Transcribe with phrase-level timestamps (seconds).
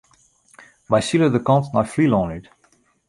[0.89, 2.45] Wy sile de kant nei Flylân út.